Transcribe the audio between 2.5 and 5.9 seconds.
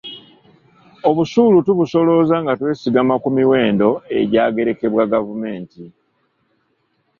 twesigama ku miwendo egyagerekebwa gavumenti.